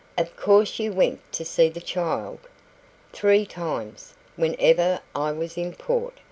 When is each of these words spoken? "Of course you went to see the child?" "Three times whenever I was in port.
"Of 0.17 0.35
course 0.35 0.79
you 0.79 0.91
went 0.93 1.19
to 1.33 1.45
see 1.45 1.69
the 1.69 1.79
child?" 1.79 2.39
"Three 3.13 3.45
times 3.45 4.15
whenever 4.35 4.99
I 5.15 5.31
was 5.31 5.57
in 5.59 5.75
port. 5.75 6.15